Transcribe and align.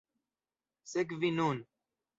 Sekvi 0.83 1.31
nun! 1.37 1.65